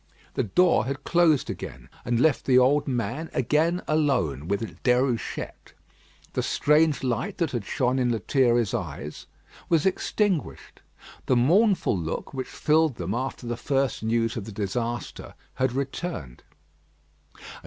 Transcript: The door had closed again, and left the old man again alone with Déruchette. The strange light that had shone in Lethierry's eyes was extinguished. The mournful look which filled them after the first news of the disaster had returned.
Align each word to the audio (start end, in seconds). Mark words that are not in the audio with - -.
The 0.33 0.41
door 0.41 0.87
had 0.87 1.03
closed 1.03 1.47
again, 1.47 1.87
and 2.03 2.19
left 2.19 2.45
the 2.45 2.57
old 2.57 2.87
man 2.87 3.29
again 3.33 3.83
alone 3.87 4.47
with 4.47 4.81
Déruchette. 4.81 5.73
The 6.33 6.41
strange 6.41 7.03
light 7.03 7.37
that 7.37 7.51
had 7.51 7.65
shone 7.65 7.99
in 7.99 8.09
Lethierry's 8.09 8.73
eyes 8.73 9.27
was 9.69 9.85
extinguished. 9.85 10.81
The 11.27 11.35
mournful 11.35 11.95
look 11.95 12.33
which 12.33 12.47
filled 12.47 12.95
them 12.95 13.13
after 13.13 13.45
the 13.45 13.55
first 13.55 14.01
news 14.01 14.35
of 14.35 14.45
the 14.45 14.51
disaster 14.51 15.35
had 15.53 15.71
returned. 15.71 16.41